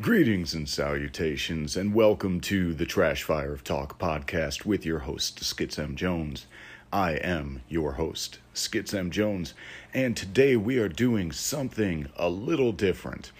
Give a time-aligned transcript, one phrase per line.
[0.00, 5.40] Greetings and salutations, and welcome to the Trash Fire of Talk podcast with your host,
[5.40, 5.94] Skitz M.
[5.94, 6.46] Jones.
[6.90, 9.10] I am your host, Skitz M.
[9.10, 9.52] Jones,
[9.92, 13.30] and today we are doing something a little different.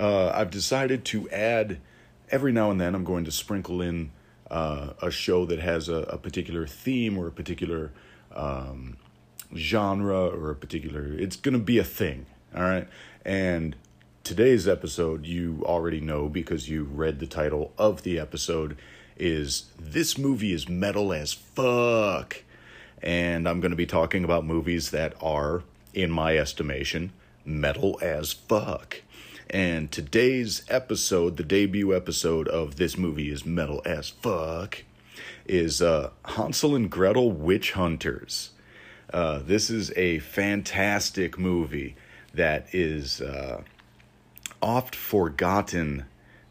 [0.00, 1.78] Uh, I've decided to add,
[2.28, 4.10] every now and then, I'm going to sprinkle in
[4.50, 7.92] uh, a show that has a, a, particular theme or a particular
[8.34, 8.96] um,
[9.54, 12.88] genre or a particular, it's going to be a thing, all right?
[13.24, 13.76] And
[14.24, 18.76] today's episode, you already know because you read the title of the episode,
[19.16, 22.42] is This Movie is Metal as Fuck.
[23.02, 25.62] And I'm going to be talking about movies that are,
[25.94, 27.12] in my estimation,
[27.44, 29.02] metal as fuck.
[29.48, 34.84] And today's episode, the debut episode of This Movie is Metal as Fuck,
[35.46, 38.50] is uh, Hansel and Gretel Witch Hunters.
[39.12, 41.96] Uh, this is a fantastic movie
[42.34, 43.20] that is.
[43.20, 43.62] Uh,
[44.62, 46.04] oft forgotten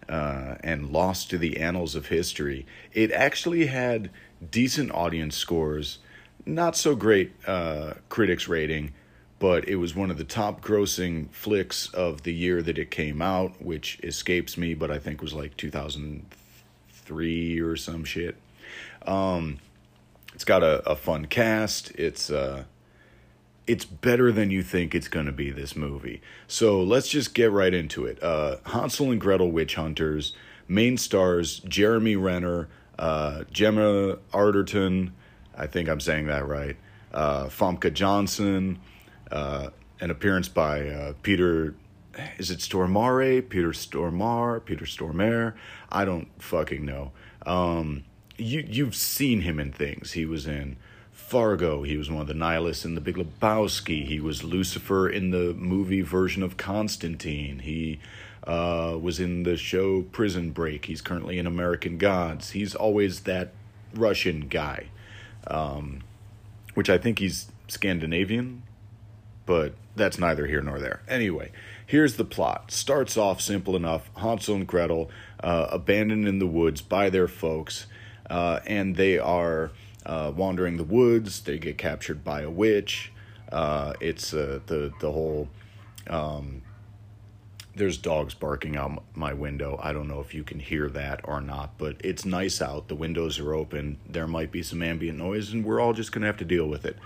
[0.08, 2.66] uh, and lost to the annals of history.
[2.94, 4.10] It actually had
[4.50, 6.00] decent audience scores,
[6.46, 8.94] not so great uh, critics rating,
[9.38, 13.22] but it was one of the top grossing flicks of the year that it came
[13.22, 18.36] out, which escapes me, but I think was like 2003 or some shit.
[19.06, 19.60] Um,
[20.34, 21.92] it's got a, a fun cast.
[21.92, 22.66] It's uh,
[23.70, 26.24] it's better than you think it's going to be this movie.
[26.48, 28.22] So let's just get right into it.
[28.22, 30.34] Uh, Hansel and Gretel Witch Hunters,
[30.68, 32.68] main stars Jeremy Renner,
[32.98, 35.12] uh, Gemma Arterton,
[35.56, 36.78] I think I'm saying that right,
[37.14, 38.80] uh, Famke Janssen,
[39.32, 41.76] uh, an appearance by uh, Peter,
[42.40, 43.48] is it Stormare?
[43.48, 44.66] Peter Stormare?
[44.66, 45.54] Peter Stormare?
[45.92, 47.12] I don't fucking know.
[47.46, 48.04] Um,
[48.36, 50.14] you, you've seen him in things.
[50.14, 50.78] He was in
[51.20, 51.84] Fargo.
[51.84, 54.04] He was one of the nihilists in The Big Lebowski.
[54.06, 57.60] He was Lucifer in the movie version of Constantine.
[57.60, 58.00] He
[58.48, 60.86] uh, was in the show Prison Break.
[60.86, 62.52] He's currently in American Gods.
[62.52, 63.54] He's always that
[63.94, 64.88] Russian guy,
[65.46, 66.02] um,
[66.74, 68.64] which I think he's Scandinavian,
[69.46, 71.02] but that's neither here nor there.
[71.08, 71.52] Anyway,
[71.86, 72.72] here's the plot.
[72.72, 74.10] Starts off simple enough.
[74.18, 75.12] Hansel and Gretel
[75.44, 77.86] uh, abandoned in the woods by their folks,
[78.32, 79.70] uh, and they are
[80.10, 81.42] uh, wandering the woods.
[81.42, 83.14] They get captured by a witch.
[83.52, 85.50] Uh, it's uh, the the whole.
[86.10, 86.64] Um,
[87.76, 89.80] there's dogs barking out my window.
[89.82, 92.88] I don't know if you can hear that or not, but it's nice out.
[92.88, 93.98] The windows are open.
[94.10, 96.86] There might be some ambient noise, and we're all just gonna have to deal with
[96.86, 96.98] it.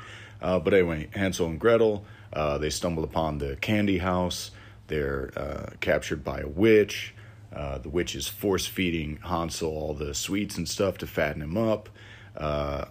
[0.41, 2.05] Uh, but anyway, Hansel and Gretel.
[2.31, 4.51] Uh, they stumble upon the candy house.
[4.87, 7.13] They're captured by a witch.
[7.51, 11.89] The witch is force feeding Hansel all the sweets and stuff to fatten him up.
[12.35, 12.85] Uh,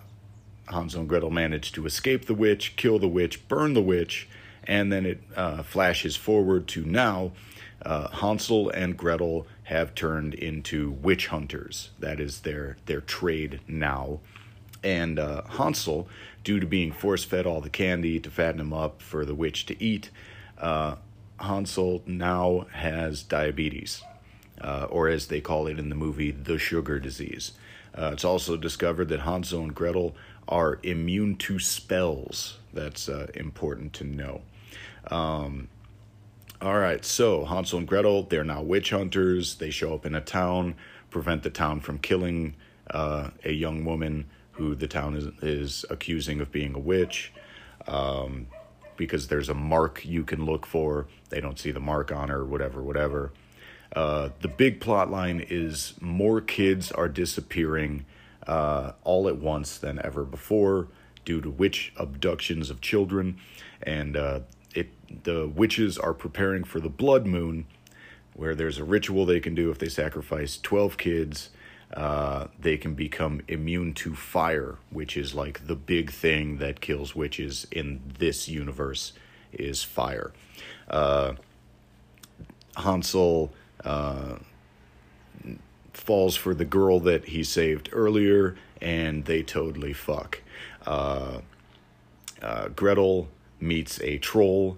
[0.68, 4.28] Hansel and Gretel manage to escape the witch, kill the witch, burn the witch,
[4.64, 7.32] and then it uh, flashes forward to now.
[7.84, 11.90] Uh, Hansel and Gretel have turned into witch hunters.
[11.98, 14.20] That is their their trade now.
[14.84, 16.08] And uh, Hansel,
[16.44, 19.66] due to being force fed all the candy to fatten him up for the witch
[19.66, 20.10] to eat,
[20.58, 20.96] uh,
[21.40, 24.02] Hansel now has diabetes,
[24.60, 27.52] uh, or as they call it in the movie, the sugar disease.
[27.96, 30.14] Uh, it's also discovered that Hansel and Gretel
[30.48, 32.58] are immune to spells.
[32.72, 34.42] That's uh, important to know.
[35.10, 35.68] Um,
[36.60, 39.56] all right, so Hansel and Gretel, they're now witch hunters.
[39.56, 40.76] They show up in a town,
[41.10, 42.54] prevent the town from killing
[42.90, 47.32] uh, a young woman who the town is, is accusing of being a witch.
[47.86, 48.46] Um,
[48.96, 51.06] because there's a mark you can look for.
[51.30, 53.32] They don't see the mark on her, whatever, whatever.
[53.94, 58.04] Uh, the big plot line is more kids are disappearing
[58.46, 60.88] uh, all at once than ever before
[61.24, 63.38] due to witch abductions of children,
[63.82, 64.40] and uh,
[64.74, 64.88] it
[65.24, 67.66] the witches are preparing for the blood moon,
[68.34, 71.50] where there's a ritual they can do if they sacrifice twelve kids.
[71.94, 77.14] Uh, they can become immune to fire, which is like the big thing that kills
[77.14, 79.12] witches in this universe
[79.52, 80.32] is fire.
[80.88, 81.34] Uh,
[82.78, 83.52] Hansel
[83.84, 84.36] uh,
[85.92, 90.40] falls for the girl that he saved earlier, and they totally fuck.
[90.86, 91.40] Uh,
[92.40, 93.28] uh, Gretel
[93.60, 94.76] meets a troll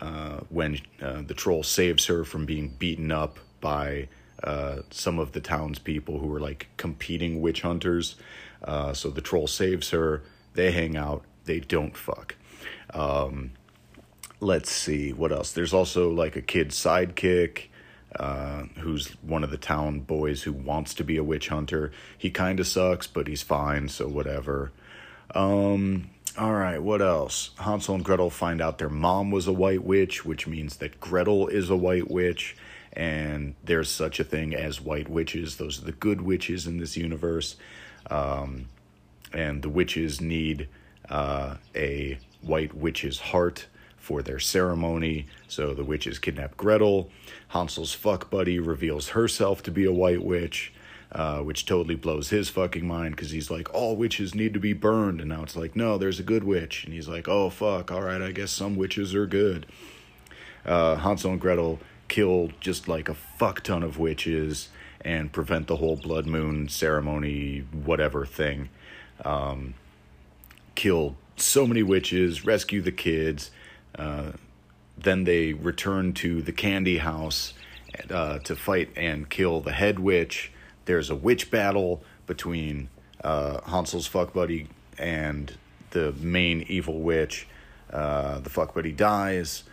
[0.00, 4.08] uh, when uh, the troll saves her from being beaten up by
[4.44, 8.16] uh, some of the townspeople who are like competing witch hunters.
[8.62, 10.22] Uh, so the troll saves her.
[10.54, 11.24] They hang out.
[11.44, 12.36] They don't fuck.
[12.94, 13.52] Um,
[14.40, 15.52] let's see what else.
[15.52, 17.69] There's also like a kid sidekick
[18.16, 21.92] uh, who's one of the town boys who wants to be a witch hunter.
[22.18, 24.72] He kind of sucks, but he's fine, so whatever.
[25.34, 27.50] Um, all right, what else?
[27.58, 31.48] Hansel and Gretel find out their mom was a white witch, which means that Gretel
[31.48, 32.56] is a white witch,
[32.92, 35.56] and there's such a thing as white witches.
[35.56, 37.56] Those are the good witches in this universe.
[38.10, 38.66] Um,
[39.32, 40.68] and the witches need
[41.08, 43.66] uh, a white witch's heart
[44.00, 45.26] for their ceremony.
[45.46, 47.10] So the witches kidnap Gretel.
[47.48, 50.72] Hansel's fuck buddy reveals herself to be a white witch,
[51.12, 54.72] uh, which totally blows his fucking mind because he's like, all witches need to be
[54.72, 55.20] burned.
[55.20, 56.84] And now it's like, no, there's a good witch.
[56.84, 59.66] And he's like, oh, fuck, all right, I guess some witches are good.
[60.64, 64.68] Uh, Hansel and Gretel kill just like a fuck ton of witches
[65.02, 68.68] and prevent the whole blood moon ceremony, whatever thing.
[69.24, 69.74] Um,
[70.74, 73.50] kill so many witches, rescue the kids.
[73.96, 74.32] Uh,
[74.96, 77.54] then they return to the candy house
[78.10, 80.52] uh, to fight and kill the head witch.
[80.84, 82.88] There's a witch battle between
[83.22, 85.56] uh, Hansel's fuck buddy and
[85.90, 87.46] the main evil witch.
[87.92, 89.64] Uh, the fuck buddy dies.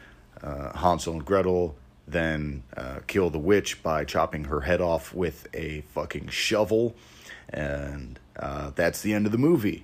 [0.42, 1.76] Uh, Hansel and Gretel
[2.08, 6.96] then uh, kill the witch by chopping her head off with a fucking shovel.
[7.50, 9.84] And uh, that's the end of the movie.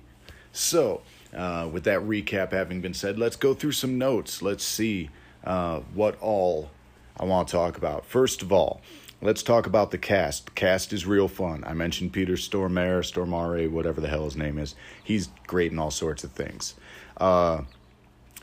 [0.52, 1.02] So,
[1.34, 4.42] uh, with that recap having been said, let's go through some notes.
[4.42, 5.10] Let's see
[5.44, 6.70] uh, what all
[7.18, 8.04] I want to talk about.
[8.04, 8.80] First of all,
[9.20, 10.46] let's talk about the cast.
[10.46, 11.64] The cast is real fun.
[11.66, 14.74] I mentioned Peter Stormare, Stormare, whatever the hell his name is.
[15.02, 16.74] He's great in all sorts of things.
[17.16, 17.62] Uh,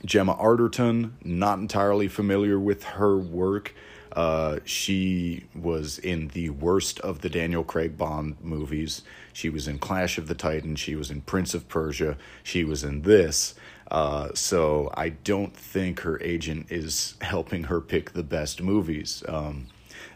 [0.06, 3.76] Gemma Arterton, not entirely familiar with her work.
[4.14, 9.04] Uh, she was in the worst of the Daniel Craig Bond movies.
[9.34, 10.80] She was in Clash of the Titans.
[10.80, 12.18] She was in Prince of Persia.
[12.44, 13.56] She was in this.
[13.90, 19.24] Uh, so I don't think her agent is helping her pick the best movies.
[19.28, 19.68] Um,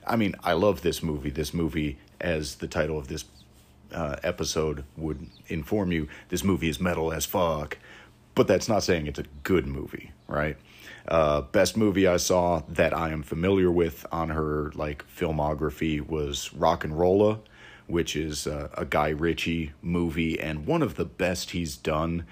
[0.08, 1.30] I mean, I love this movie.
[1.30, 3.26] This movie, as the title of this
[3.94, 7.78] uh, episode would inform you, this movie is metal as fuck.
[8.34, 10.58] But that's not saying it's a good movie, right?
[11.08, 16.50] Uh, best movie I saw that I am familiar with on her like filmography was
[16.58, 17.40] RocknRolla,
[17.88, 22.26] which is uh, a Guy Ritchie movie and one of the best he's done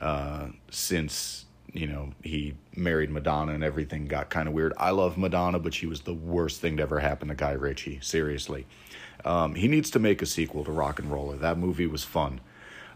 [0.00, 4.72] uh, since you know he married Madonna and everything got kind of weird.
[4.76, 8.00] I love Madonna, but she was the worst thing to ever happen to Guy Ritchie.
[8.02, 8.66] Seriously,
[9.24, 11.38] um, he needs to make a sequel to RocknRolla.
[11.38, 12.40] That movie was fun.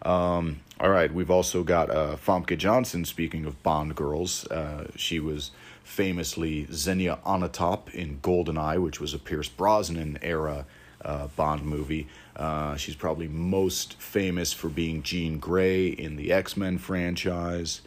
[0.04, 3.04] Um, all right, we've also got uh, Famke Janssen.
[3.04, 5.52] Speaking of Bond girls, uh, she was
[5.84, 10.66] famously Xenia Onatopp in Goldeneye, which was a Pierce Brosnan era
[11.04, 12.08] uh, Bond movie.
[12.36, 17.82] Uh, she's probably most famous for being Jean Grey in the X Men franchise.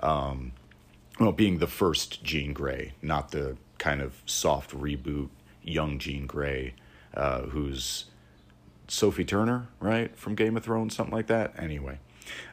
[0.00, 0.52] Um,
[1.18, 5.28] well, being the first Jean Grey, not the kind of soft reboot
[5.62, 6.74] young Jean Grey,
[7.14, 8.06] uh, who's
[8.94, 11.54] Sophie Turner, right, from Game of Thrones, something like that.
[11.58, 11.98] Anyway,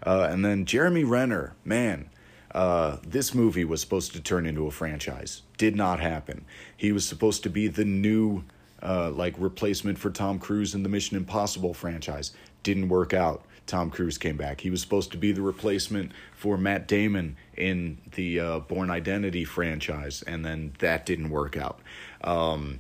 [0.06, 2.10] uh, and then Jeremy Renner, man,
[2.54, 5.44] uh, this movie was supposed to turn into a franchise.
[5.58, 6.46] Did not happen.
[6.76, 8.44] He was supposed to be the new,
[8.82, 12.32] uh, like, replacement for Tom Cruise in the Mission Impossible franchise.
[12.64, 13.46] Didn't work out.
[13.68, 14.62] Tom Cruise came back.
[14.62, 19.46] He was supposed to be the replacement for Matt Damon in the uh, Bourne Identity
[19.46, 21.80] franchise, and then that didn't work out.
[22.22, 22.80] Um,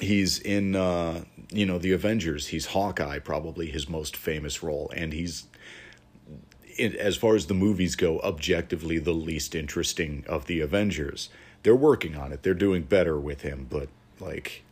[0.00, 2.48] he's in uh, you know the Avengers.
[2.48, 5.44] He's Hawkeye, probably his most famous role, and he's
[6.78, 11.30] as far as the movies go, objectively the least interesting of the Avengers.
[11.62, 12.42] They're working on it.
[12.42, 13.88] They're doing better with him, but
[14.20, 14.62] like,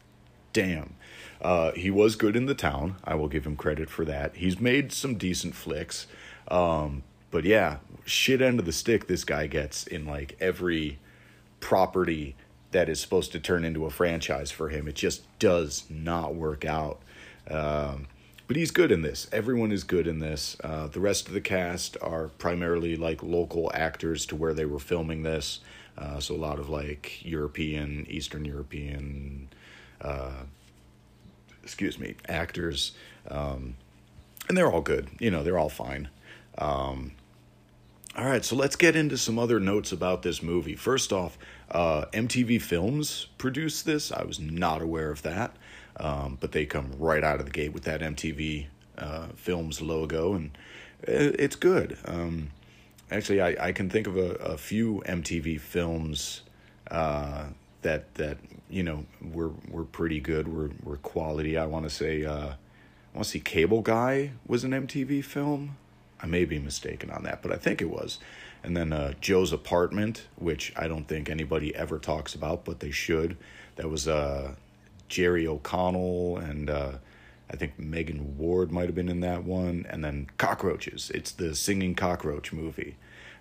[0.53, 0.95] damn.
[1.41, 2.97] Uh, he was good in the town.
[3.05, 4.37] I will give him credit for that.
[4.37, 6.07] He's made some decent flicks.
[6.49, 10.99] Um, but yeah, shit end of the stick this guy gets in like every
[11.61, 12.37] property
[12.75, 14.89] that is supposed to turn into a franchise for him.
[14.89, 17.01] It just does not work out.
[17.49, 18.09] Um,
[18.49, 19.29] but he's good in this.
[19.31, 20.57] Everyone is good in this.
[20.63, 24.81] Uh, the rest of the cast are primarily like local actors to where they were
[24.81, 25.61] filming this.
[25.97, 29.49] Uh, so a lot of like European, Eastern European,
[30.01, 30.43] uh,
[31.63, 32.91] excuse me, actors.
[33.29, 33.77] Um,
[34.49, 35.11] and they're all good.
[35.21, 36.09] You know, they're all fine.
[36.59, 37.13] Um,
[38.17, 40.75] all right, so let's get into some other notes about this movie.
[40.75, 41.39] First off,
[41.71, 44.13] uh, MTV Films produced this.
[44.13, 45.57] I was not aware of that,
[45.97, 48.67] um, but they come right out of the gate with that MTV
[48.99, 50.57] uh, Films logo, and
[51.03, 51.99] it's good.
[52.05, 52.51] Um,
[53.11, 56.43] actually, I, I can think of a, a few MTV Films
[56.91, 57.47] uh,
[57.83, 60.49] that that you know were were pretty good.
[60.49, 61.57] Were were quality.
[61.57, 62.25] I want to say.
[62.25, 62.55] Uh,
[63.15, 65.77] I want to see Cable Guy was an MTV film.
[66.21, 68.19] I may be mistaken on that, but I think it was.
[68.65, 72.91] And then uh, Joe's Apartment, which I don't think anybody ever talks about, but they
[72.91, 73.37] should.
[73.77, 74.55] That was uh,
[75.09, 76.93] Jerry O'Connell and uh,
[77.51, 79.87] I think Megan Ward might have been in that one.
[79.91, 81.11] And then Cockroaches.
[81.15, 82.97] It's the singing cockroach movie.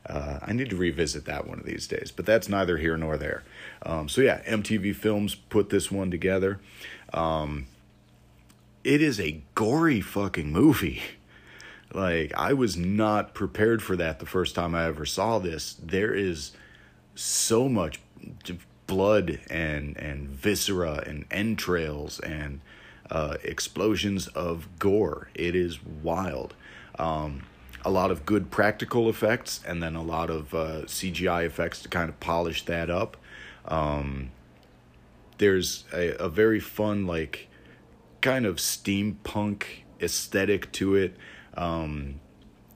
[0.05, 3.15] Uh, I need to revisit that one of these days, but that's neither here nor
[3.17, 3.43] there.
[3.83, 6.59] Um, so yeah, MTV Films put this one together.
[7.13, 7.67] Um,
[8.83, 11.01] it is a gory fucking movie.
[11.93, 15.73] Like I was not prepared for that the first time I ever saw this.
[15.73, 16.51] There is
[17.15, 17.99] so much
[18.87, 22.61] blood and and viscera and entrails and
[23.11, 25.29] uh, explosions of gore.
[25.35, 26.55] It is wild.
[26.97, 27.43] Um,
[27.85, 31.89] a lot of good practical effects and then a lot of uh, CGI effects to
[31.89, 33.17] kind of polish that up.
[33.65, 34.31] Um,
[35.37, 37.47] there's a, a very fun, like,
[38.21, 39.63] kind of steampunk
[40.01, 41.17] aesthetic to it.
[41.55, 42.19] Um,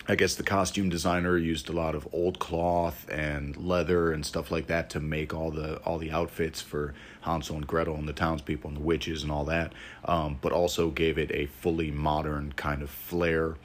[0.09, 4.51] I guess the costume designer used a lot of old cloth and leather and stuff
[4.51, 8.13] like that to make all the all the outfits for Hansel and Gretel and the
[8.13, 9.73] townspeople and the witches and all that,
[10.05, 13.55] um, but also gave it a fully modern kind of flair,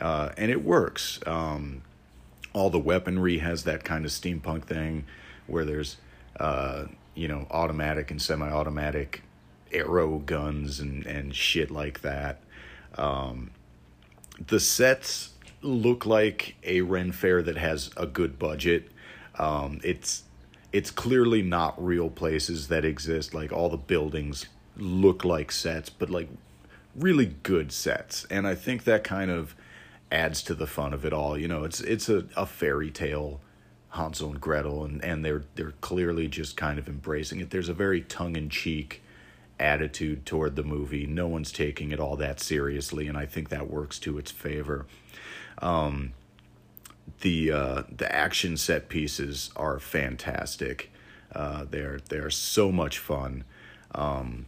[0.00, 1.20] uh, and it works.
[1.24, 1.82] Um,
[2.52, 5.04] all the weaponry has that kind of steampunk thing,
[5.46, 5.98] where there's
[6.40, 9.22] uh, you know automatic and semi-automatic
[9.72, 12.40] arrow guns and and shit like that.
[12.98, 13.52] Um,
[14.44, 15.30] the sets
[15.62, 18.90] look like a Ren Fair that has a good budget.
[19.38, 20.24] Um, it's
[20.72, 23.34] it's clearly not real places that exist.
[23.34, 26.28] Like all the buildings look like sets, but like
[26.94, 28.26] really good sets.
[28.30, 29.54] And I think that kind of
[30.10, 31.38] adds to the fun of it all.
[31.38, 33.40] You know, it's it's a, a fairy tale
[33.90, 37.50] Hansel and Gretel and, and they're they're clearly just kind of embracing it.
[37.50, 39.02] There's a very tongue in cheek
[39.58, 41.06] attitude toward the movie.
[41.06, 44.86] No one's taking it all that seriously, and I think that works to its favor.
[45.58, 46.12] Um,
[47.20, 50.90] the uh, the action set pieces are fantastic.
[51.34, 53.44] Uh, they're they're so much fun.
[53.94, 54.46] Um,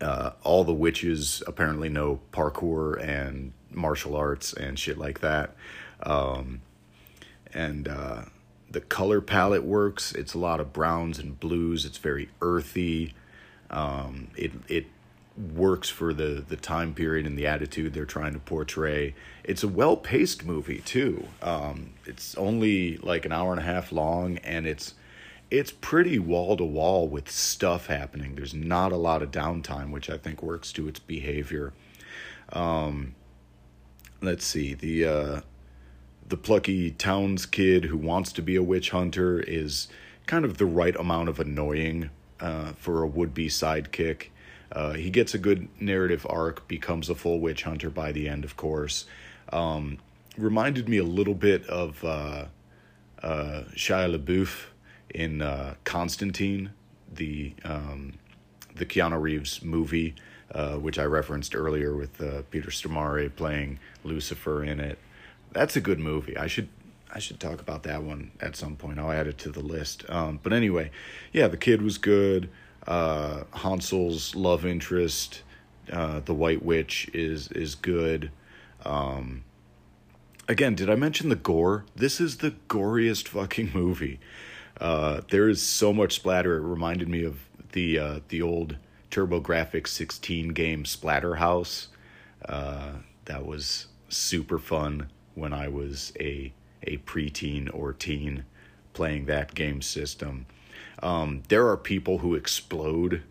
[0.00, 5.54] uh, all the witches apparently know parkour and martial arts and shit like that.
[6.02, 6.60] Um,
[7.54, 8.22] and uh,
[8.70, 10.12] the color palette works.
[10.12, 11.84] It's a lot of browns and blues.
[11.84, 13.14] It's very earthy.
[13.70, 14.86] Um, it it
[15.36, 19.14] works for the the time period and the attitude they're trying to portray.
[19.44, 21.26] It's a well paced movie too.
[21.42, 24.94] Um, it's only like an hour and a half long, and it's
[25.50, 28.34] it's pretty wall to wall with stuff happening.
[28.34, 31.72] There's not a lot of downtime, which I think works to its behavior.
[32.52, 33.14] Um,
[34.20, 35.40] let's see the uh,
[36.28, 39.88] the plucky towns kid who wants to be a witch hunter is
[40.26, 44.28] kind of the right amount of annoying uh, for a would be sidekick.
[44.72, 48.44] Uh, he gets a good narrative arc, becomes a full witch hunter by the end,
[48.44, 49.06] of course.
[49.52, 49.98] Um,
[50.36, 52.46] reminded me a little bit of uh,
[53.22, 54.66] uh, Shia LaBeouf
[55.14, 56.72] in uh, Constantine,
[57.12, 58.14] the um,
[58.74, 60.14] the Keanu Reeves movie,
[60.52, 64.98] uh, which I referenced earlier with uh, Peter Stormare playing Lucifer in it.
[65.52, 66.36] That's a good movie.
[66.36, 66.68] I should
[67.12, 68.98] I should talk about that one at some point.
[68.98, 70.04] I'll add it to the list.
[70.08, 70.90] Um, but anyway,
[71.32, 72.50] yeah, the kid was good
[72.86, 75.42] uh, Hansel's love interest,
[75.92, 78.30] uh, the White Witch, is is good.
[78.84, 79.44] Um,
[80.48, 81.84] again, did I mention the gore?
[81.96, 84.20] This is the goriest fucking movie.
[84.80, 86.56] Uh, there is so much splatter.
[86.56, 87.40] It reminded me of
[87.72, 88.76] the uh, the old
[89.10, 91.88] TurboGrafx 16 game Splatterhouse.
[92.44, 92.92] Uh,
[93.24, 96.52] that was super fun when I was a
[96.86, 98.44] a preteen or teen
[98.92, 100.46] playing that game system.
[101.02, 103.22] Um, there are people who explode.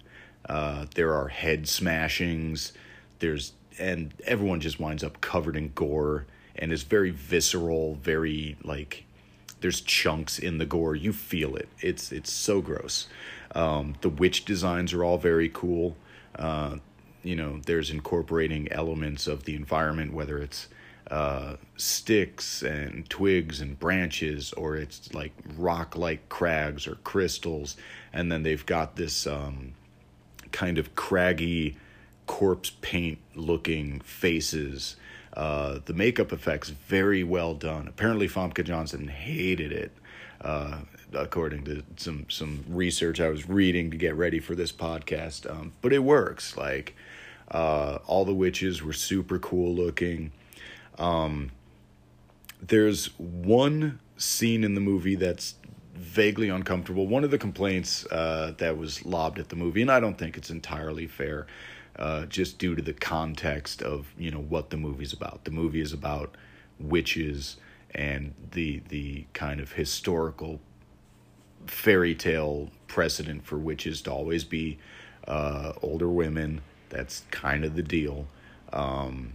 [0.48, 2.72] Uh, there are head smashings.
[3.20, 9.06] There's and everyone just winds up covered in gore and is very visceral, very like
[9.62, 10.96] there's chunks in the gore.
[10.96, 11.68] You feel it.
[11.82, 13.08] It's it's so gross.
[13.54, 15.96] Um, the witch designs are all very cool.
[16.36, 16.78] Uh,
[17.24, 20.68] you know, there's incorporating elements of the environment, whether it's
[21.12, 27.78] uh, sticks and twigs and branches, or it's like rock like crags or crystals.
[28.12, 29.74] And then they've got this um,
[30.52, 31.78] kind of craggy
[32.28, 34.96] corpse paint looking faces.
[35.34, 37.88] Uh, the makeup effects very well done.
[37.88, 39.92] Apparently, Famke Johnson hated it,
[40.42, 40.80] uh,
[41.14, 45.50] according to some some research I was reading to get ready for this podcast.
[45.50, 46.56] Um, but it works.
[46.58, 46.96] Like
[47.52, 50.32] uh, all the witches were super cool looking.
[50.98, 51.52] Um,
[52.62, 55.56] there's one scene in the movie that's
[55.94, 57.08] vaguely uncomfortable.
[57.08, 60.38] One of the complaints uh, that was lobbed at the movie, and I don't think
[60.38, 61.48] it's entirely fair,
[61.98, 65.46] uh, just due to the context of you know what the movie's about.
[65.46, 66.36] The movie is about
[66.80, 67.58] witches
[67.94, 70.60] and the the kind of historical
[71.66, 74.78] fairy tale precedent for witches to always be
[75.28, 76.62] uh, older women.
[76.90, 78.28] That's kind of the deal.
[78.72, 79.34] Um,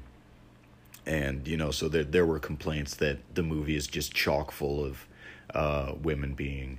[1.07, 4.85] and you know, so there there were complaints that the movie is just chock full
[4.85, 5.07] of
[5.55, 6.79] uh, women being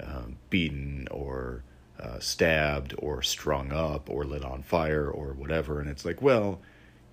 [0.00, 1.62] uh, beaten or
[2.00, 6.60] uh, stabbed or strung up or lit on fire or whatever, and it's like, well,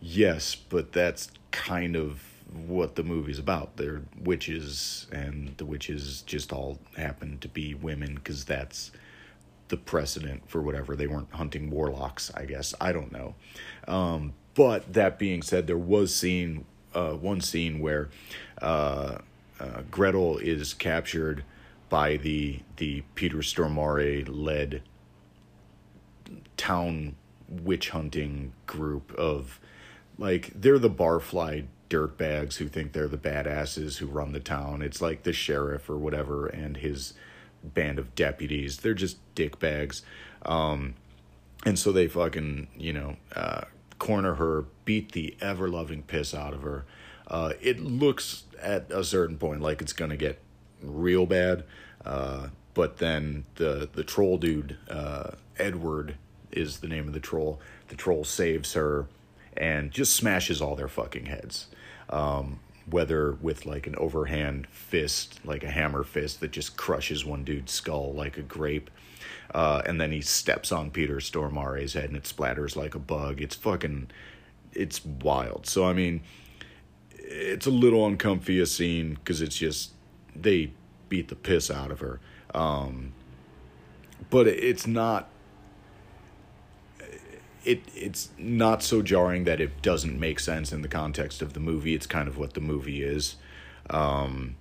[0.01, 2.23] yes, but that's kind of
[2.67, 3.77] what the movie's about.
[3.77, 8.91] They're witches, and the witches just all happen to be women because that's
[9.67, 10.95] the precedent for whatever.
[10.95, 12.73] They weren't hunting warlocks, I guess.
[12.81, 13.35] I don't know.
[13.87, 18.09] Um, but that being said, there was scene uh, one scene where
[18.61, 19.19] uh,
[19.57, 21.45] uh, Gretel is captured
[21.87, 24.81] by the the Peter Stormare led
[26.57, 27.15] town
[27.47, 29.61] witch hunting group of
[30.17, 34.81] like they're the barfly dirtbags who think they're the badasses who run the town.
[34.81, 37.13] It's like the sheriff or whatever and his
[37.63, 38.79] band of deputies.
[38.79, 40.01] They're just dickbags.
[40.41, 40.95] Um,
[41.65, 43.61] and so they fucking, you know, uh,
[43.99, 46.85] corner her, beat the ever loving piss out of her.
[47.27, 50.39] Uh, it looks at a certain point like it's gonna get
[50.81, 51.63] real bad,
[52.05, 56.15] uh, but then the the troll dude, uh, Edward,
[56.51, 57.59] is the name of the troll.
[57.89, 59.07] The troll saves her
[59.55, 61.67] and just smashes all their fucking heads.
[62.09, 67.43] Um, whether with like an overhand fist, like a hammer fist that just crushes one
[67.43, 68.89] dude's skull like a grape.
[69.53, 73.41] Uh, and then he steps on Peter Stormare's head and it splatters like a bug.
[73.41, 74.11] It's fucking,
[74.73, 75.65] it's wild.
[75.65, 76.21] So, I mean,
[77.17, 79.91] it's a little uncomfy a scene because it's just,
[80.35, 80.71] they
[81.09, 82.19] beat the piss out of her.
[82.53, 83.13] Um,
[84.29, 85.29] but it's not
[87.65, 91.59] it it's not so jarring that it doesn't make sense in the context of the
[91.59, 91.93] movie.
[91.93, 93.35] It's kind of what the movie is.
[93.89, 94.55] Um,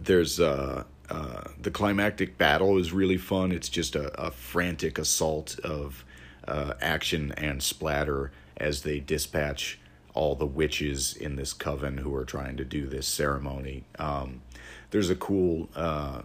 [0.00, 3.52] there's uh, uh, the climactic battle is really fun.
[3.52, 6.04] It's just a, a frantic assault of
[6.46, 9.78] uh, action and splatter as they dispatch
[10.14, 13.84] all the witches in this coven who are trying to do this ceremony.
[13.98, 14.42] Um,
[14.90, 16.22] there's a cool uh,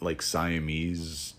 [0.00, 1.34] like Siamese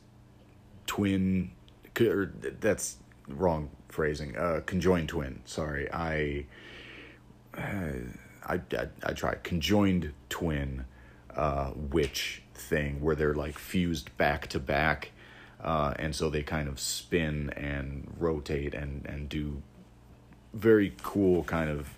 [0.87, 1.51] twin.
[1.99, 4.37] Or that's wrong phrasing.
[4.37, 5.41] Uh, conjoined twin.
[5.45, 6.45] Sorry, I,
[7.57, 7.91] uh,
[8.45, 10.85] I, I, I tried conjoined twin,
[11.35, 15.11] uh, witch thing where they're like fused back to back,
[15.61, 19.61] uh, and so they kind of spin and rotate and and do
[20.53, 21.97] very cool kind of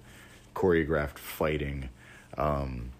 [0.55, 1.89] choreographed fighting.
[2.37, 2.91] Um,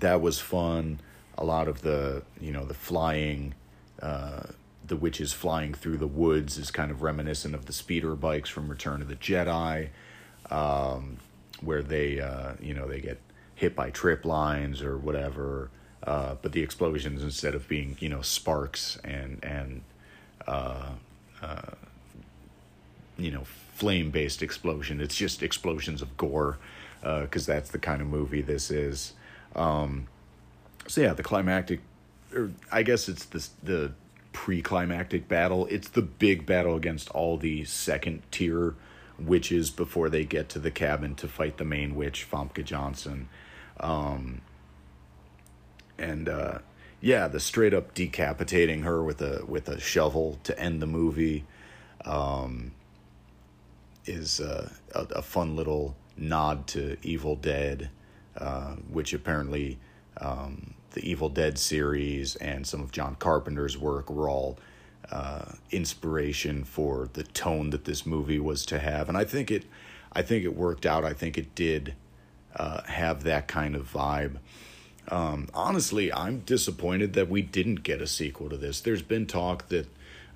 [0.00, 1.00] that was fun.
[1.36, 3.54] A lot of the you know the flying.
[4.00, 4.42] Uh,
[4.86, 8.68] the witches flying through the woods is kind of reminiscent of the speeder bikes from
[8.68, 9.88] Return of the Jedi,
[10.50, 11.16] um,
[11.62, 13.18] where they uh, you know they get
[13.54, 15.70] hit by trip lines or whatever.
[16.04, 19.80] Uh, but the explosions instead of being you know sparks and and
[20.46, 20.90] uh,
[21.42, 21.62] uh
[23.16, 26.58] you know flame based explosion, it's just explosions of gore
[27.00, 29.14] because uh, that's the kind of movie this is.
[29.54, 30.06] Um,
[30.86, 31.80] so yeah, the climactic,
[32.34, 33.92] or I guess it's the the
[34.32, 35.66] pre-climactic battle.
[35.70, 38.74] It's the big battle against all the second tier
[39.18, 43.28] witches before they get to the cabin to fight the main witch, Famke Johnson.
[43.78, 44.40] Um,
[45.98, 46.58] and uh,
[47.00, 51.44] yeah, the straight up decapitating her with a with a shovel to end the movie
[52.04, 52.72] um,
[54.06, 57.90] is uh, a, a, fun little nod to Evil Dead,
[58.38, 59.78] uh, which apparently
[60.18, 64.58] um, the Evil Dead series and some of John Carpenter's work were all
[65.10, 69.64] uh, inspiration for the tone that this movie was to have, and I think it,
[70.12, 71.04] I think it worked out.
[71.04, 71.94] I think it did
[72.56, 74.38] uh, have that kind of vibe.
[75.08, 78.80] Um, honestly, I'm disappointed that we didn't get a sequel to this.
[78.80, 79.86] There's been talk that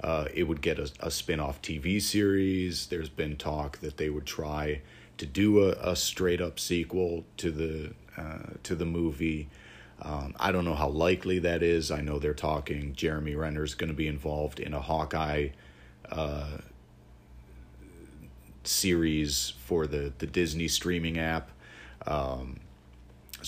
[0.02, 2.86] uh, it would get a, a spin off TV series.
[2.86, 4.82] There's been talk that they would try
[5.16, 9.48] to do a, a straight up sequel to the uh, to the movie.
[10.00, 11.90] Um, I don't know how likely that is.
[11.90, 12.94] I know they're talking.
[12.94, 15.48] Jeremy Renner is going to be involved in a Hawkeye
[16.10, 16.58] uh,
[18.62, 21.50] series for the the Disney streaming app.
[22.06, 22.60] Um,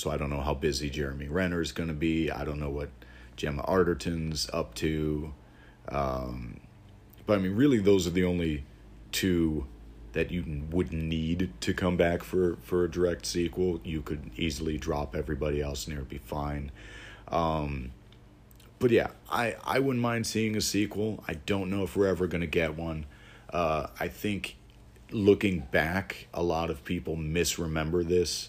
[0.00, 2.30] so I don't know how busy Jeremy Renner is going to be.
[2.30, 2.88] I don't know what
[3.36, 5.32] Gemma Arterton's up to.
[5.88, 6.60] Um,
[7.26, 8.64] but I mean, really, those are the only
[9.12, 9.66] two
[10.12, 13.80] that you would need to come back for for a direct sequel.
[13.84, 16.72] You could easily drop everybody else and it would be fine.
[17.28, 17.92] Um,
[18.78, 21.22] but yeah, I I wouldn't mind seeing a sequel.
[21.28, 23.06] I don't know if we're ever gonna get one.
[23.52, 24.56] Uh, I think
[25.10, 28.48] looking back, a lot of people misremember this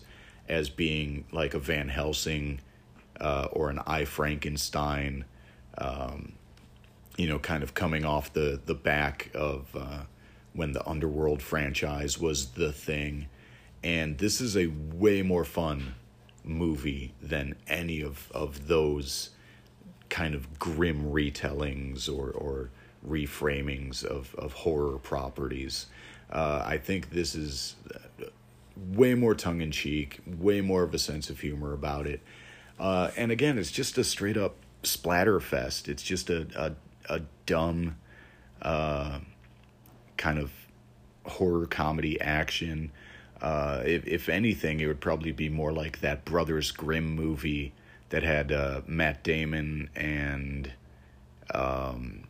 [0.51, 2.61] as being like a Van Helsing
[3.21, 5.25] uh, or an I Frankenstein.
[5.77, 6.33] Um,
[7.17, 10.03] you know, kind of coming off the the back of uh,
[10.53, 13.27] when the Underworld franchise was the thing.
[13.83, 15.95] and this is a way more fun
[16.43, 19.31] movie than any of of those
[20.09, 22.71] kind of grim retellings or or
[23.07, 25.87] reframings of of horror properties.
[26.31, 27.75] Uh, I think this is
[28.89, 32.21] way more tongue in cheek, way more of a sense of humor about it.
[32.79, 35.87] Uh, and again, it's just a straight up splatter fest.
[35.87, 37.97] It's just a a, a dumb
[38.61, 39.19] uh,
[40.17, 40.51] kind of
[41.25, 42.91] horror comedy action.
[43.41, 47.73] Uh, if if anything, it would probably be more like that Brothers Grimm movie
[48.09, 50.71] that had uh, Matt Damon and
[51.53, 52.23] um,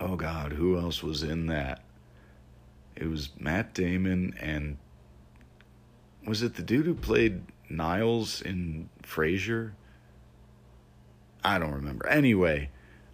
[0.00, 1.82] oh god, who else was in that?
[2.96, 4.76] It was Matt Damon and
[6.28, 9.72] was it the dude who played Niles in Frasier?
[11.42, 12.06] I don't remember.
[12.08, 12.70] Anyway,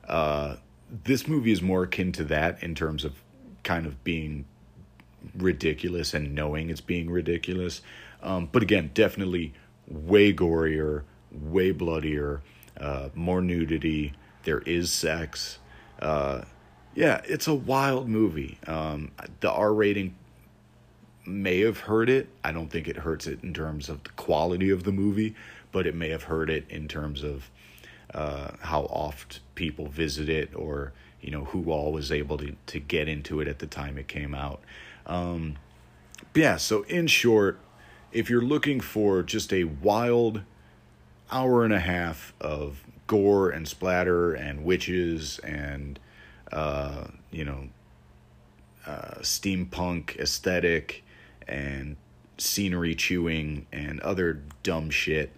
[0.08, 0.56] uh,
[1.04, 3.14] this movie is more akin to that in terms of
[3.62, 4.44] kind of being
[5.36, 7.82] ridiculous and knowing it's being ridiculous.
[8.22, 9.54] Um, but again, definitely
[9.86, 12.42] way gorier, way bloodier,
[12.78, 14.12] uh, more nudity.
[14.44, 15.58] There is sex.
[16.00, 16.42] Uh,
[16.94, 18.58] yeah, it's a wild movie.
[18.66, 20.16] Um, the R rating
[21.26, 22.28] may have hurt it.
[22.42, 25.34] I don't think it hurts it in terms of the quality of the movie,
[25.72, 27.50] but it may have hurt it in terms of
[28.12, 32.78] uh, how oft people visit it or you know who all was able to, to
[32.78, 34.60] get into it at the time it came out.
[35.06, 35.56] Um,
[36.34, 37.58] yeah, so in short,
[38.12, 40.42] if you're looking for just a wild
[41.32, 45.98] hour and a half of gore and splatter and witches and
[46.52, 47.68] uh, you know
[48.86, 51.02] uh, steampunk aesthetic
[51.46, 51.96] and
[52.38, 55.32] scenery chewing and other dumb shit.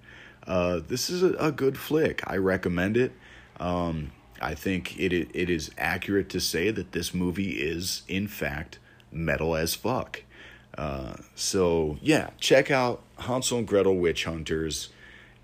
[0.46, 2.22] Uh, this is a, a, good flick.
[2.26, 3.12] I recommend it.
[3.58, 8.78] Um, I think it it is accurate to say that this movie is in fact
[9.10, 10.22] metal as fuck.
[10.76, 14.90] Uh, so yeah, check out Hansel and Gretel Witch Hunters.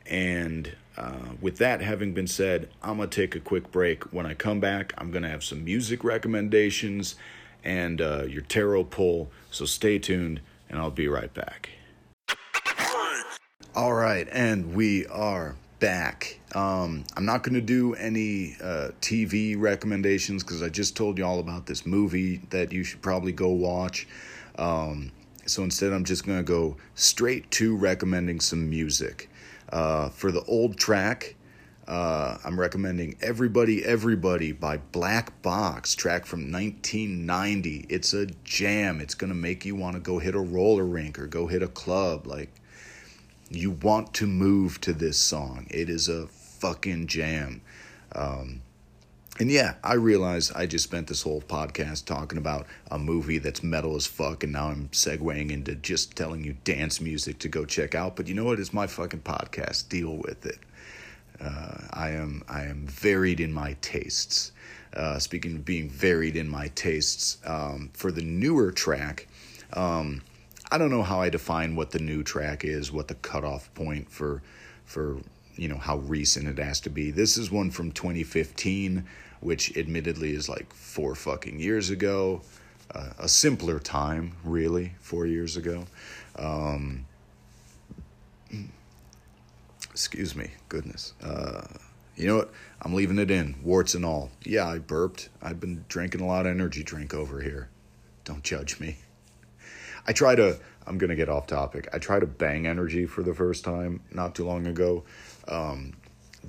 [0.07, 4.13] And uh, with that having been said, I'm gonna take a quick break.
[4.13, 7.15] When I come back, I'm gonna have some music recommendations
[7.65, 9.31] and uh, your tarot pull.
[9.51, 10.41] So stay tuned,
[10.73, 11.71] and I'll be right back.
[13.75, 16.41] All right, and we are back.
[16.55, 21.25] Um, I'm not going to do any uh, TV recommendations because I just told you
[21.25, 24.07] all about this movie that you should probably go watch.
[24.59, 25.13] Um,
[25.47, 29.29] so instead, I'm just going to go straight to recommending some music.
[29.71, 31.35] Uh, for the old track,
[31.87, 37.87] uh, I'm recommending Everybody Everybody by Black Box, track from 1990.
[37.89, 39.01] It's a jam.
[39.01, 41.63] It's going to make you want to go hit a roller rink or go hit
[41.63, 42.27] a club.
[42.27, 42.51] Like,
[43.51, 45.67] you want to move to this song.
[45.71, 47.61] It is a fucking jam.
[48.15, 48.63] Um,
[49.41, 53.63] and yeah, I realize I just spent this whole podcast talking about a movie that's
[53.63, 57.65] metal as fuck, and now I'm segueing into just telling you dance music to go
[57.65, 58.15] check out.
[58.15, 58.61] But you know what?
[58.61, 59.89] It's my fucking podcast.
[59.89, 60.59] Deal with it.
[61.41, 64.53] Uh, I am I am varied in my tastes.
[64.95, 69.27] Uh, speaking of being varied in my tastes, um, for the newer track,
[69.73, 70.21] um,
[70.71, 74.11] I don't know how I define what the new track is, what the cutoff point
[74.11, 74.43] for
[74.85, 75.19] for
[75.57, 77.11] you know how recent it has to be.
[77.11, 79.05] This is one from 2015,
[79.41, 82.43] which admittedly is like four fucking years ago.
[82.95, 85.85] Uh, a simpler time, really, four years ago.
[86.37, 87.07] Um,
[90.03, 91.15] excuse me, goodness.
[91.23, 91.63] Uh,
[92.17, 92.51] you know what?
[92.83, 94.33] I'm leaving it in, warts and all.
[94.45, 95.29] Yeah, I burped.
[95.41, 97.69] I've been drinking a lot of energy drink over here.
[98.25, 98.97] Don't judge me.
[100.05, 100.59] I try to.
[100.89, 101.89] I'm gonna get off topic.
[101.93, 105.05] I tried to bang energy for the first time not too long ago.
[105.47, 105.93] Um,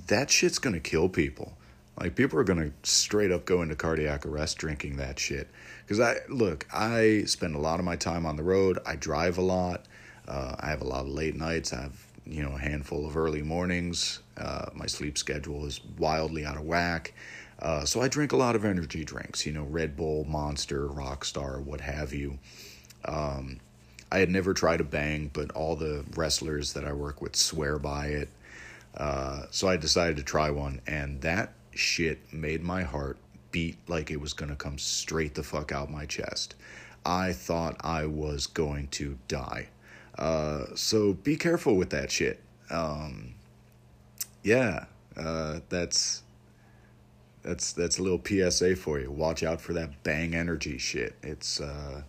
[0.08, 1.56] that shit's gonna kill people.
[1.96, 5.48] Like people are gonna straight up go into cardiac arrest drinking that shit.
[5.86, 8.80] Because I look, I spend a lot of my time on the road.
[8.84, 9.86] I drive a lot.
[10.26, 11.72] Uh, I have a lot of late nights.
[11.72, 14.20] I have you know a handful of early mornings.
[14.36, 17.14] Uh, my sleep schedule is wildly out of whack.
[17.60, 19.46] Uh, so I drink a lot of energy drinks.
[19.46, 22.38] You know, Red Bull, Monster, Rockstar, what have you.
[23.04, 23.60] Um,
[24.10, 27.78] I had never tried a bang, but all the wrestlers that I work with swear
[27.78, 28.28] by it.
[28.96, 33.18] Uh, so I decided to try one, and that shit made my heart
[33.50, 36.54] beat like it was gonna come straight the fuck out my chest.
[37.04, 39.68] I thought I was going to die.
[40.18, 42.40] Uh, so be careful with that shit.
[42.70, 43.34] Um,
[44.42, 46.22] yeah, uh, that's
[47.42, 49.10] that's that's a little PSA for you.
[49.10, 51.14] Watch out for that bang energy shit.
[51.22, 52.02] It's uh,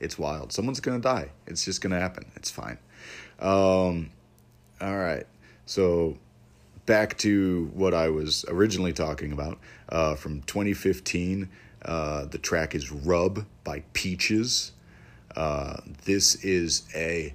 [0.00, 0.52] it's wild.
[0.52, 1.30] Someone's gonna die.
[1.46, 2.30] It's just gonna happen.
[2.36, 2.78] It's fine.
[3.38, 4.10] Um,
[4.80, 5.26] all right.
[5.66, 6.18] So
[6.86, 11.48] back to what I was originally talking about uh, from 2015.
[11.82, 14.72] Uh, the track is "Rub" by Peaches.
[15.36, 17.32] Uh, this is a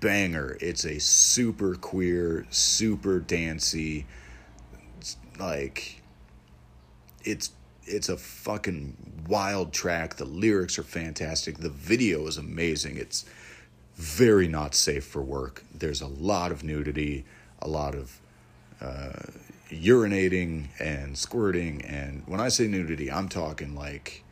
[0.00, 0.56] banger.
[0.60, 4.06] It's a super queer, super dancey,
[5.38, 6.02] like
[7.24, 7.50] it's
[7.84, 8.96] it's a fucking
[9.28, 10.16] wild track.
[10.16, 11.58] The lyrics are fantastic.
[11.58, 12.96] The video is amazing.
[12.96, 13.24] It's
[13.94, 15.64] very not safe for work.
[15.74, 17.24] There's a lot of nudity,
[17.60, 18.20] a lot of
[18.80, 19.12] uh,
[19.70, 21.82] urinating and squirting.
[21.82, 24.24] And when I say nudity, I'm talking like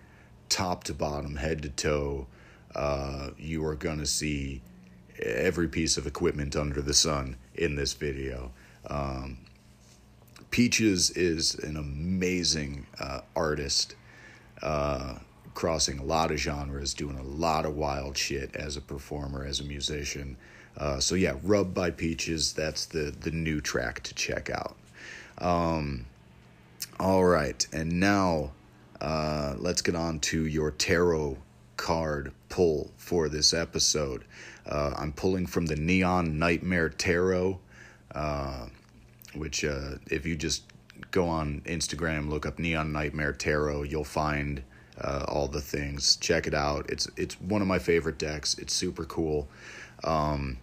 [0.49, 2.27] top to bottom, head to toe.
[2.75, 4.61] Uh, you are going to see
[5.21, 8.53] every piece of equipment under the sun in this video.
[8.89, 9.39] Um,
[10.51, 13.97] Peaches is an amazing uh, artist,
[14.63, 15.17] uh,
[15.55, 19.59] crossing a lot of genres, doing a lot of wild shit as a performer, as
[19.59, 20.37] a musician.
[20.77, 22.53] Uh, so yeah, "Rub" by Peaches.
[22.53, 24.77] That's the the new track to check out.
[25.39, 26.07] Um,
[27.01, 28.53] all right, and now
[29.01, 31.37] uh, let's get on to your tarot
[31.77, 34.25] card pull for this episode.
[34.67, 37.61] Uh, I'm pulling from the Neon Nightmare Tarot,
[38.15, 38.67] uh,
[39.35, 40.65] which, uh, if you just
[41.11, 44.63] go on Instagram, look up Neon Nightmare Tarot, you'll find
[45.01, 46.17] uh, all the things.
[46.17, 46.89] Check it out.
[46.89, 48.57] It's it's one of my favorite decks.
[48.59, 49.49] It's super cool.
[50.05, 50.59] Um,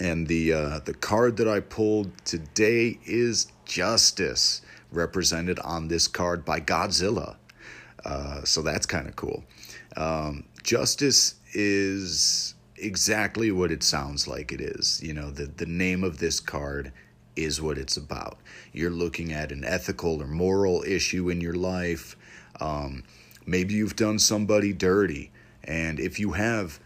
[0.00, 6.44] and the uh, the card that I pulled today is Justice, represented on this card
[6.44, 7.36] by Godzilla.
[8.04, 9.44] Uh, so that's kind of cool.
[9.96, 15.00] Um, justice is exactly what it sounds like it is.
[15.02, 16.92] You know, the, the name of this card
[17.36, 18.38] is what it's about.
[18.72, 22.16] You're looking at an ethical or moral issue in your life.
[22.60, 23.04] Um,
[23.46, 25.30] maybe you've done somebody dirty.
[25.64, 26.80] And if you have,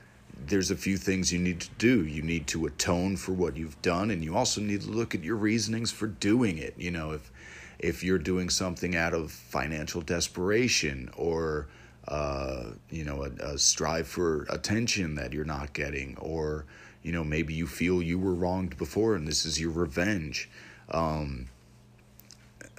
[0.47, 2.05] there's a few things you need to do.
[2.05, 5.23] You need to atone for what you've done, and you also need to look at
[5.23, 6.75] your reasonings for doing it.
[6.77, 7.31] You know, if
[7.79, 11.69] if you're doing something out of financial desperation or
[12.09, 16.67] uh, you know, a, a, strive for attention that you're not getting, or
[17.03, 20.51] you know, maybe you feel you were wronged before and this is your revenge.
[20.91, 21.49] Um,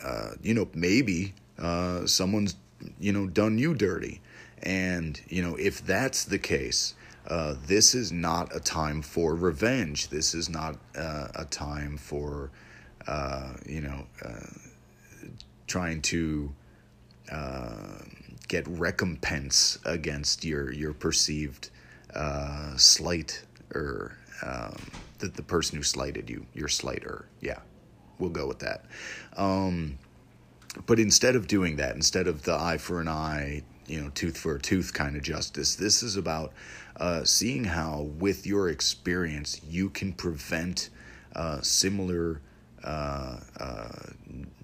[0.04, 2.56] uh, you know, maybe uh, someone's
[3.00, 4.22] you know done you dirty,
[4.62, 6.94] and you know if that's the case.
[7.28, 10.10] Uh, this is not a time for revenge.
[10.10, 12.52] This is not uh, a time for,
[13.08, 14.06] uh, you know,
[15.66, 16.54] trying to
[18.48, 21.70] get recompense against your your perceived
[22.14, 24.76] uh, slight or um,
[25.20, 27.26] the, the person who slighted you, your slighter.
[27.42, 27.60] Yeah,
[28.20, 28.86] we'll go with that.
[29.38, 29.98] Um,
[30.86, 34.38] but instead of doing that, instead of the eye for an eye, you know, tooth
[34.38, 36.54] for a tooth kind of justice, this is about
[36.98, 40.90] uh, seeing how, with your experience, you can prevent
[41.36, 42.42] uh, similar
[42.86, 43.90] uh, uh,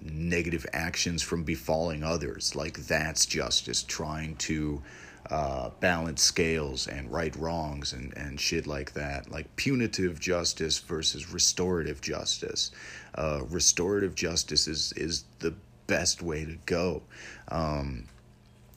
[0.00, 2.54] negative actions from befalling others.
[2.54, 4.82] Like that's justice, trying to
[5.30, 9.30] uh, balance scales and right wrongs and, and shit like that.
[9.30, 12.70] Like punitive justice versus restorative justice.
[13.14, 15.54] Uh, restorative justice is, is the
[15.86, 17.02] best way to go.
[17.48, 18.04] Um,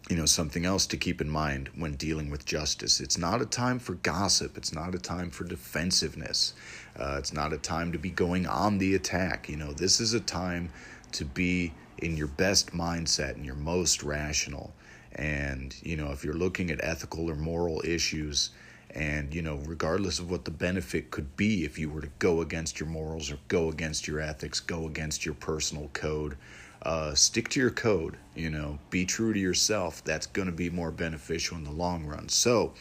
[0.09, 2.99] you know, something else to keep in mind when dealing with justice.
[2.99, 4.55] It's not a time for gossip.
[4.55, 6.53] It's not a time for defensiveness.
[6.95, 9.49] Uh, it's not a time to be going on the attack.
[9.49, 10.69] You know, this is a time
[11.13, 14.73] to be in your best mindset and your most rational.
[15.13, 18.51] And, you know, if you're looking at ethical or moral issues,
[18.91, 22.41] and, you know, regardless of what the benefit could be if you were to go
[22.41, 26.37] against your morals or go against your ethics, go against your personal code,
[26.85, 30.03] uh, stick to your code, you know, be true to yourself.
[30.03, 32.29] That's going to be more beneficial in the long run.
[32.29, 32.73] So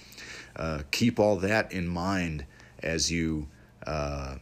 [0.56, 2.44] uh, keep all that in mind
[2.82, 3.48] as you,
[3.86, 4.36] uh,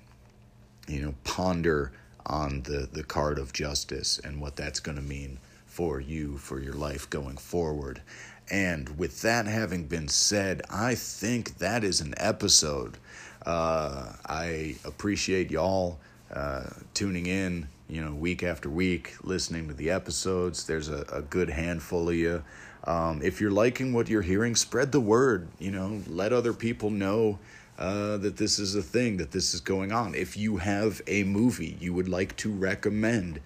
[0.88, 1.92] you know, ponder
[2.26, 6.60] on the, the card of justice and what that's going to mean for you, for
[6.60, 8.02] your life going forward.
[8.50, 12.98] And with that having been said, I think that is an episode.
[13.46, 15.98] Uh, I appreciate y'all
[16.32, 16.64] uh,
[16.94, 20.64] tuning in, you know, week after week, listening to the episodes.
[20.66, 22.42] There's a, a good handful of you.
[22.84, 25.48] Um, if you're liking what you're hearing, spread the word.
[25.58, 27.38] You know, let other people know
[27.78, 30.14] uh, that this is a thing, that this is going on.
[30.14, 33.40] If you have a movie you would like to recommend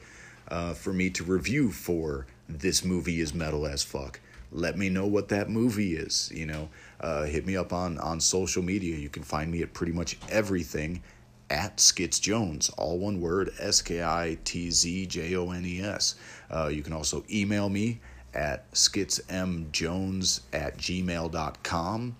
[0.48, 4.20] uh, for me to review for this movie is metal as fuck,
[4.52, 6.30] let me know what that movie is.
[6.34, 6.68] You know,
[7.00, 8.96] uh, hit me up on on social media.
[8.96, 11.02] You can find me at pretty much everything
[11.50, 15.80] at Skitz Jones, all one word, S K I T Z J O N E
[15.80, 16.16] S.
[16.50, 18.00] Uh, you can also email me
[18.34, 22.16] at skitzmjones at gmail.com.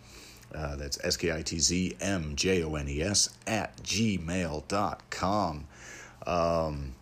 [0.55, 5.67] Uh, that's S K I T Z M J O N E S at gmail.com.
[6.27, 6.95] Um,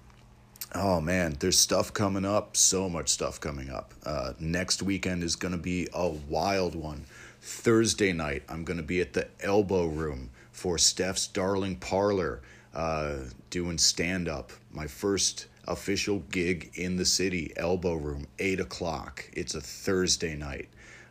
[0.75, 3.95] oh man, there's stuff coming up, so much stuff coming up.
[4.05, 7.05] Uh, next weekend is going to be a wild one.
[7.41, 12.40] Thursday night, I'm going to be at the Elbow Room for Steph's Darling Parlor,
[12.75, 13.17] uh,
[13.51, 14.53] doing stand up.
[14.73, 19.29] My first official gig in the city, Elbow Room, 8 o'clock.
[19.33, 20.69] It's a Thursday night.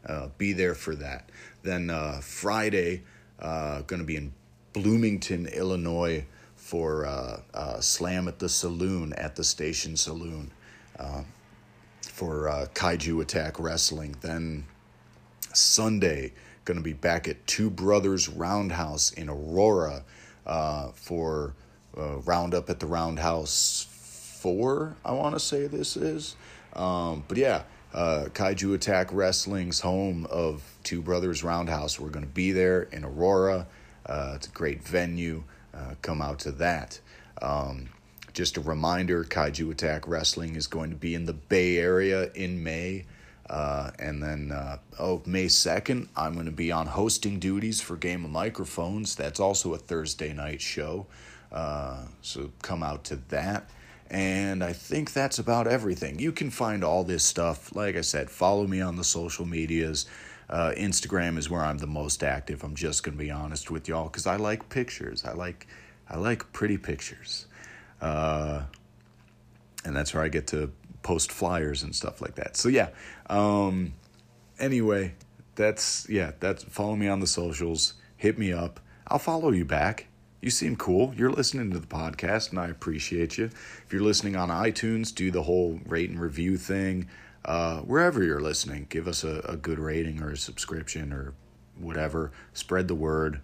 [0.08, 1.29] Uh, be there for that.
[1.62, 3.03] Then uh, Friday,
[3.39, 4.34] uh, going to be in
[4.71, 6.25] Bloomington, Illinois
[6.56, 10.49] for uh, Slam at the Saloon at the Station Saloon
[10.97, 11.23] uh,
[12.01, 14.15] for uh, Kaiju Attack Wrestling.
[14.21, 14.65] Then
[15.53, 16.32] Sunday,
[16.65, 20.04] going to be back at Two Brothers Roundhouse in Aurora
[20.45, 21.54] uh, for
[21.97, 23.88] uh, Roundup at the Roundhouse
[24.39, 26.36] 4, I want to say this is.
[26.73, 31.99] Um, but yeah, uh, Kaiju Attack Wrestling's home of Two Brothers Roundhouse.
[31.99, 33.67] We're going to be there in Aurora.
[34.06, 35.43] Uh, it's a great venue.
[35.73, 36.99] Uh, come out to that.
[37.41, 37.89] Um,
[38.34, 42.63] just a reminder Kaiju Attack Wrestling is going to be in the Bay Area in
[42.63, 43.06] May.
[43.49, 47.97] Uh, and then, uh, oh, May 2nd, I'm going to be on hosting duties for
[47.97, 49.15] Game of Microphones.
[49.15, 51.08] That's also a Thursday night show.
[51.51, 53.69] Uh, so come out to that.
[54.10, 56.19] And I think that's about everything.
[56.19, 57.75] You can find all this stuff.
[57.75, 60.06] Like I said, follow me on the social medias.
[60.49, 62.63] Uh, Instagram is where I'm the most active.
[62.63, 65.25] I'm just gonna be honest with y'all because I like pictures.
[65.25, 65.67] I like
[66.10, 67.47] I like pretty pictures,
[68.01, 68.63] uh,
[69.86, 70.71] and that's where I get to
[71.03, 72.57] post flyers and stuff like that.
[72.57, 72.89] So yeah.
[73.29, 73.93] Um,
[74.59, 75.13] anyway,
[75.55, 76.31] that's yeah.
[76.39, 77.93] That's follow me on the socials.
[78.17, 78.79] Hit me up.
[79.07, 80.07] I'll follow you back.
[80.41, 81.13] You seem cool.
[81.15, 83.45] You're listening to the podcast, and I appreciate you.
[83.45, 87.07] If you're listening on iTunes, do the whole rate and review thing.
[87.45, 91.33] Uh, wherever you're listening, give us a, a, good rating or a subscription or
[91.77, 92.31] whatever.
[92.53, 93.41] Spread the word.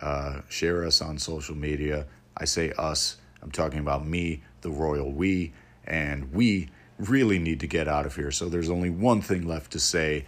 [0.00, 2.06] Uh, share us on social media.
[2.36, 3.16] I say us.
[3.42, 5.52] I'm talking about me, the royal we,
[5.84, 6.68] and we
[7.08, 8.30] really need to get out of here.
[8.30, 10.24] So there's only one thing left to say,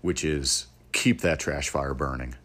[0.00, 2.36] which is keep that trash fire burning.